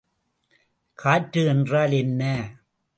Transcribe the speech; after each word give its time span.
காற்று 0.99 1.45
என்றால் 1.45 1.91
என்ன? 1.91 2.23